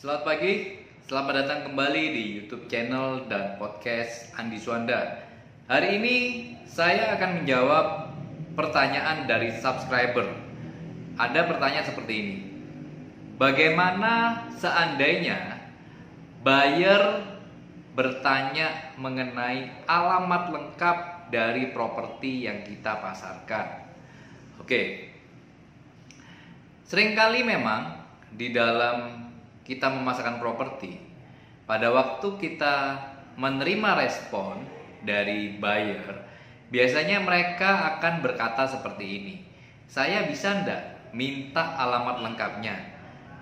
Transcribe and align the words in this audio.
Selamat 0.00 0.32
pagi, 0.32 0.80
selamat 1.12 1.44
datang 1.44 1.60
kembali 1.68 2.04
di 2.16 2.24
YouTube 2.40 2.72
channel 2.72 3.28
dan 3.28 3.60
podcast 3.60 4.32
Andi 4.32 4.56
Suanda. 4.56 5.28
Hari 5.68 6.00
ini 6.00 6.16
saya 6.64 7.12
akan 7.20 7.44
menjawab 7.44 8.08
pertanyaan 8.56 9.28
dari 9.28 9.52
subscriber. 9.60 10.24
Ada 11.20 11.44
pertanyaan 11.44 11.84
seperti 11.84 12.14
ini. 12.16 12.36
Bagaimana 13.36 14.48
seandainya 14.56 15.68
buyer 16.40 17.20
bertanya 17.92 18.96
mengenai 18.96 19.84
alamat 19.84 20.48
lengkap 20.48 21.28
dari 21.28 21.76
properti 21.76 22.48
yang 22.48 22.64
kita 22.64 23.04
pasarkan? 23.04 23.84
Oke. 24.64 25.12
Seringkali 26.88 27.44
memang 27.44 28.00
di 28.32 28.48
dalam 28.48 29.28
kita 29.64 29.92
memasarkan 29.92 30.40
properti, 30.40 30.98
pada 31.70 31.92
waktu 31.94 32.34
kita 32.40 32.74
menerima 33.38 33.90
respon 34.02 34.66
dari 35.06 35.56
buyer, 35.56 36.26
biasanya 36.68 37.22
mereka 37.22 37.96
akan 37.96 38.24
berkata 38.24 38.66
seperti 38.66 39.04
ini. 39.06 39.34
Saya 39.90 40.26
bisa 40.26 40.66
ndak 40.66 41.12
minta 41.14 41.78
alamat 41.78 42.22
lengkapnya? 42.26 42.76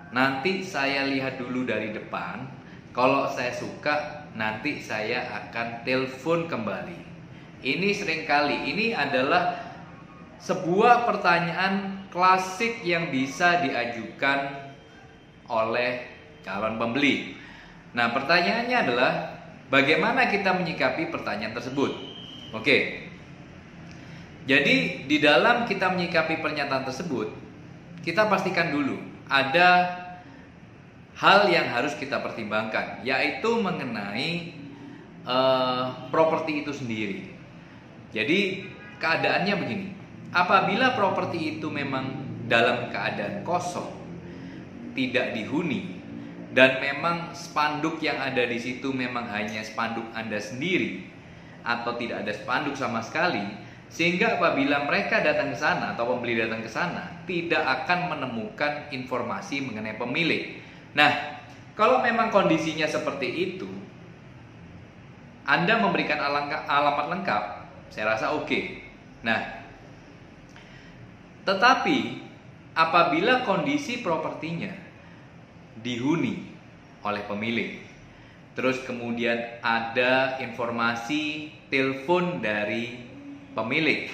Nanti 0.09 0.65
saya 0.65 1.05
lihat 1.05 1.37
dulu 1.37 1.65
dari 1.65 1.93
depan. 1.93 2.45
Kalau 2.89 3.29
saya 3.29 3.53
suka, 3.53 4.25
nanti 4.33 4.81
saya 4.81 5.29
akan 5.45 5.85
telepon 5.85 6.49
kembali. 6.49 6.99
Ini 7.61 7.89
sering 7.93 8.25
kali, 8.25 8.65
ini 8.73 8.97
adalah 8.97 9.61
sebuah 10.41 11.05
pertanyaan 11.05 12.07
klasik 12.09 12.81
yang 12.81 13.13
bisa 13.13 13.61
diajukan 13.61 14.68
oleh 15.49 16.05
calon 16.45 16.77
pembeli. 16.77 17.35
Nah, 17.97 18.13
pertanyaannya 18.13 18.77
adalah 18.77 19.11
bagaimana 19.67 20.29
kita 20.29 20.53
menyikapi 20.53 21.09
pertanyaan 21.09 21.57
tersebut? 21.57 21.91
Oke. 22.53 23.09
Jadi, 24.45 25.05
di 25.05 25.17
dalam 25.21 25.69
kita 25.69 25.93
menyikapi 25.93 26.41
pernyataan 26.41 26.85
tersebut, 26.85 27.29
kita 28.01 28.25
pastikan 28.25 28.73
dulu 28.73 28.97
ada 29.29 29.93
hal 31.13 31.45
yang 31.51 31.69
harus 31.69 31.93
kita 31.93 32.17
pertimbangkan, 32.23 33.05
yaitu 33.05 33.49
mengenai 33.61 34.57
uh, 35.27 36.09
properti 36.09 36.65
itu 36.65 36.73
sendiri. 36.73 37.29
Jadi, 38.09 38.69
keadaannya 38.97 39.55
begini. 39.57 39.87
Apabila 40.29 40.93
properti 40.93 41.57
itu 41.57 41.69
memang 41.69 42.09
dalam 42.49 42.89
keadaan 42.89 43.45
kosong, 43.45 43.89
tidak 44.99 45.31
dihuni, 45.31 45.95
dan 46.51 46.83
memang 46.83 47.31
spanduk 47.31 48.03
yang 48.03 48.19
ada 48.19 48.43
di 48.43 48.59
situ 48.59 48.91
memang 48.91 49.31
hanya 49.31 49.63
spanduk 49.63 50.03
Anda 50.11 50.43
sendiri 50.43 51.07
atau 51.63 51.95
tidak 51.95 52.27
ada 52.27 52.35
spanduk 52.35 52.75
sama 52.75 52.99
sekali 52.99 53.43
sehingga 53.89 54.37
apabila 54.37 54.85
mereka 54.85 55.23
datang 55.23 55.55
ke 55.55 55.57
sana 55.57 55.95
atau 55.95 56.13
pembeli 56.13 56.37
datang 56.37 56.61
ke 56.61 56.69
sana 56.69 57.23
tidak 57.25 57.63
akan 57.63 58.11
menemukan 58.11 58.91
informasi 58.93 59.65
mengenai 59.65 59.97
pemilik. 59.97 60.61
Nah, 60.93 61.41
kalau 61.73 62.03
memang 62.03 62.33
kondisinya 62.33 62.85
seperti 62.89 63.29
itu 63.29 63.69
Anda 65.47 65.81
memberikan 65.81 66.21
alamat 66.69 67.05
lengkap, 67.17 67.43
saya 67.89 68.13
rasa 68.13 68.37
oke. 68.37 68.45
Okay. 68.45 68.63
Nah, 69.25 69.63
tetapi 71.45 71.97
apabila 72.77 73.41
kondisi 73.45 74.05
propertinya 74.05 74.88
dihuni 75.77 76.49
oleh 77.05 77.23
pemilik. 77.29 77.79
Terus 78.57 78.81
kemudian 78.83 79.39
ada 79.63 80.41
informasi 80.41 81.53
telepon 81.71 82.43
dari 82.43 82.97
pemilik. 83.55 84.11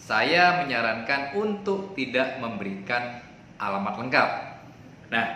Saya 0.00 0.62
menyarankan 0.62 1.34
untuk 1.34 1.98
tidak 1.98 2.38
memberikan 2.38 3.20
alamat 3.58 3.94
lengkap. 4.06 4.30
Nah, 5.10 5.26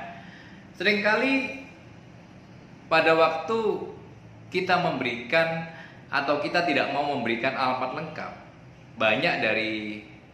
sering 0.78 1.02
kali 1.02 1.66
pada 2.86 3.18
waktu 3.18 3.58
kita 4.50 4.78
memberikan 4.78 5.68
atau 6.10 6.42
kita 6.42 6.66
tidak 6.66 6.90
mau 6.90 7.06
memberikan 7.06 7.54
alamat 7.54 7.90
lengkap, 7.94 8.32
banyak 8.98 9.34
dari 9.42 9.72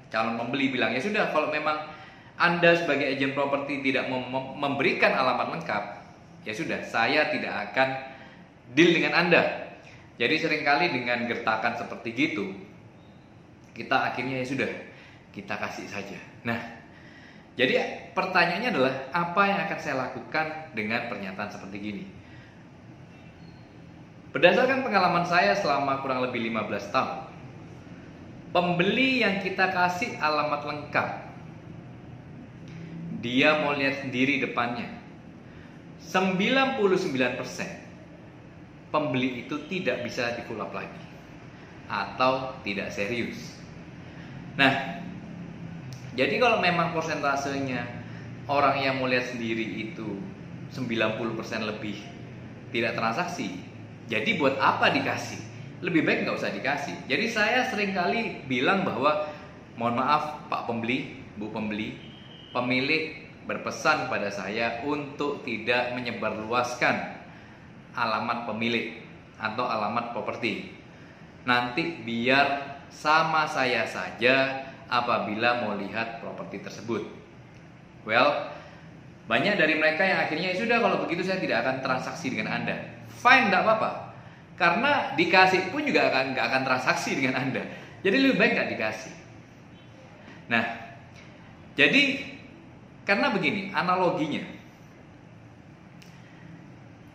calon 0.09 0.41
pembeli 0.41 0.73
bilang 0.73 0.97
ya 0.97 1.01
sudah 1.03 1.29
kalau 1.37 1.53
memang 1.53 1.96
anda 2.37 2.77
sebagai 2.77 3.09
agen 3.17 3.33
properti 3.33 3.81
tidak 3.81 4.13
mem 4.13 4.29
memberikan 4.61 5.17
alamat 5.17 5.57
lengkap, 5.57 5.85
ya 6.45 6.53
sudah, 6.53 6.85
saya 6.85 7.33
tidak 7.33 7.73
akan 7.73 7.89
deal 8.77 8.93
dengan 8.93 9.17
Anda. 9.17 9.73
Jadi 10.21 10.35
sering 10.41 10.63
kali 10.65 10.93
dengan 10.93 11.25
gertakan 11.29 11.81
seperti 11.81 12.09
gitu, 12.13 12.53
kita 13.73 14.13
akhirnya 14.13 14.45
ya 14.45 14.47
sudah, 14.49 14.69
kita 15.33 15.57
kasih 15.57 15.89
saja. 15.89 16.21
Nah, 16.45 16.61
jadi 17.57 18.05
pertanyaannya 18.13 18.69
adalah 18.73 18.95
apa 19.17 19.43
yang 19.49 19.61
akan 19.69 19.79
saya 19.81 19.97
lakukan 19.97 20.77
dengan 20.77 21.09
pernyataan 21.09 21.51
seperti 21.53 21.77
gini? 21.81 22.05
Berdasarkan 24.37 24.85
pengalaman 24.85 25.25
saya 25.25 25.57
selama 25.57 26.05
kurang 26.05 26.21
lebih 26.21 26.53
15 26.53 26.93
tahun, 26.93 27.17
pembeli 28.53 29.25
yang 29.25 29.41
kita 29.41 29.73
kasih 29.73 30.21
alamat 30.21 30.65
lengkap 30.69 31.26
dia 33.27 33.67
mau 33.67 33.75
lihat 33.75 34.07
sendiri 34.07 34.39
depannya. 34.39 34.87
99% 36.07 36.79
pembeli 38.95 39.43
itu 39.43 39.59
tidak 39.67 40.07
bisa 40.07 40.39
dikulap 40.39 40.71
lagi 40.71 41.03
atau 41.91 42.55
tidak 42.63 42.95
serius. 42.95 43.59
Nah, 44.55 45.03
jadi 46.15 46.39
kalau 46.39 46.63
memang 46.63 46.95
persentasenya 46.95 47.83
orang 48.47 48.79
yang 48.79 49.03
mau 49.03 49.11
lihat 49.11 49.35
sendiri 49.35 49.91
itu 49.91 50.23
90% 50.71 51.67
lebih 51.67 51.99
tidak 52.71 52.95
transaksi, 52.95 53.59
jadi 54.07 54.39
buat 54.39 54.55
apa 54.63 54.95
dikasih? 54.95 55.43
Lebih 55.83 56.07
baik 56.07 56.25
nggak 56.25 56.39
usah 56.39 56.55
dikasih. 56.55 56.97
Jadi 57.11 57.27
saya 57.29 57.67
sering 57.69 57.93
kali 57.93 58.47
bilang 58.47 58.87
bahwa 58.87 59.29
mohon 59.77 59.99
maaf 59.99 60.47
Pak 60.49 60.71
pembeli, 60.71 61.21
Bu 61.37 61.53
pembeli, 61.53 62.07
pemilik 62.51 63.27
berpesan 63.47 64.11
pada 64.11 64.29
saya 64.29 64.83
untuk 64.83 65.47
tidak 65.47 65.95
menyebarluaskan 65.95 67.17
alamat 67.95 68.45
pemilik 68.51 69.01
atau 69.39 69.65
alamat 69.65 70.13
properti. 70.13 70.75
Nanti 71.47 72.03
biar 72.03 72.79
sama 72.91 73.47
saya 73.47 73.87
saja 73.87 74.67
apabila 74.91 75.63
mau 75.67 75.79
lihat 75.79 76.19
properti 76.23 76.63
tersebut. 76.63 77.07
Well, 78.03 78.51
banyak 79.27 79.59
dari 79.59 79.75
mereka 79.79 80.07
yang 80.07 80.23
akhirnya 80.27 80.55
ya 80.55 80.57
sudah 80.59 80.79
kalau 80.79 81.03
begitu 81.07 81.27
saya 81.27 81.43
tidak 81.43 81.67
akan 81.67 81.77
transaksi 81.83 82.31
dengan 82.31 82.63
Anda. 82.63 82.77
Fine, 83.11 83.51
tidak 83.51 83.63
apa-apa. 83.67 83.91
Karena 84.57 84.93
dikasih 85.19 85.75
pun 85.75 85.83
juga 85.83 86.11
akan 86.11 86.35
nggak 86.35 86.47
akan 86.47 86.63
transaksi 86.63 87.19
dengan 87.19 87.35
Anda. 87.43 87.63
Jadi 88.07 88.17
lebih 88.23 88.37
baik 88.39 88.53
nggak 88.55 88.71
dikasih. 88.79 89.15
Nah, 90.47 90.65
jadi 91.75 92.03
karena 93.07 93.31
begini, 93.31 93.71
analoginya. 93.71 94.43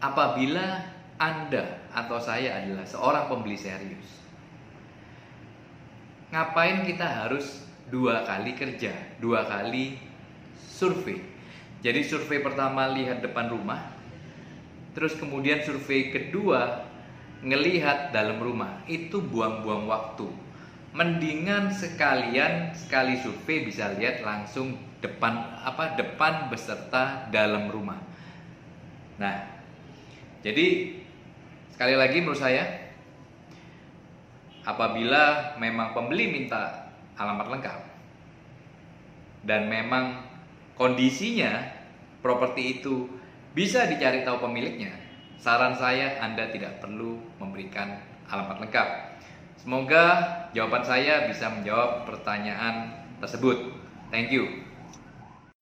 Apabila 0.02 0.82
Anda 1.20 1.86
atau 1.94 2.18
saya 2.18 2.64
adalah 2.64 2.88
seorang 2.88 3.30
pembeli 3.30 3.60
serius. 3.60 4.24
Ngapain 6.32 6.88
kita 6.88 7.06
harus 7.06 7.68
dua 7.92 8.24
kali 8.24 8.56
kerja, 8.56 8.96
dua 9.20 9.46
kali 9.46 10.00
survei. 10.58 11.20
Jadi 11.84 12.02
survei 12.08 12.40
pertama 12.40 12.88
lihat 12.90 13.20
depan 13.20 13.52
rumah, 13.52 13.92
terus 14.96 15.14
kemudian 15.20 15.60
survei 15.62 16.10
kedua 16.10 16.88
ngelihat 17.44 18.16
dalam 18.16 18.40
rumah. 18.40 18.80
Itu 18.88 19.20
buang-buang 19.20 19.92
waktu. 19.92 20.30
Mendingan 20.96 21.76
sekalian 21.76 22.74
sekali 22.80 23.20
survei 23.20 23.68
bisa 23.68 23.92
lihat 24.00 24.24
langsung 24.24 24.80
depan 25.02 25.34
apa 25.66 25.98
depan 25.98 26.48
beserta 26.54 27.28
dalam 27.34 27.68
rumah. 27.74 27.98
Nah, 29.18 29.38
jadi 30.46 30.98
sekali 31.74 31.98
lagi 31.98 32.22
menurut 32.22 32.38
saya 32.38 32.64
apabila 34.62 35.58
memang 35.58 35.98
pembeli 35.98 36.30
minta 36.30 36.94
alamat 37.18 37.48
lengkap 37.50 37.80
dan 39.42 39.66
memang 39.66 40.22
kondisinya 40.78 41.82
properti 42.22 42.78
itu 42.78 43.10
bisa 43.52 43.90
dicari 43.90 44.24
tahu 44.24 44.48
pemiliknya, 44.48 44.96
saran 45.42 45.76
saya 45.76 46.22
Anda 46.22 46.48
tidak 46.54 46.80
perlu 46.80 47.20
memberikan 47.42 48.00
alamat 48.30 48.64
lengkap. 48.64 48.88
Semoga 49.60 50.06
jawaban 50.56 50.82
saya 50.82 51.28
bisa 51.28 51.52
menjawab 51.52 52.08
pertanyaan 52.08 52.96
tersebut. 53.20 53.76
Thank 54.10 54.34
you. 54.34 54.61